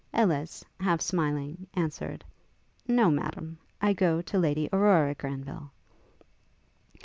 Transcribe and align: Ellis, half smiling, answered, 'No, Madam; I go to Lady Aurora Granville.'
Ellis, 0.15 0.65
half 0.79 0.99
smiling, 0.99 1.67
answered, 1.75 2.25
'No, 2.87 3.11
Madam; 3.11 3.59
I 3.79 3.93
go 3.93 4.19
to 4.23 4.39
Lady 4.39 4.67
Aurora 4.73 5.13
Granville.' 5.13 5.69